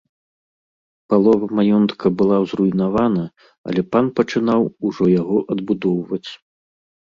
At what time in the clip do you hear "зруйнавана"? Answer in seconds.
2.53-3.25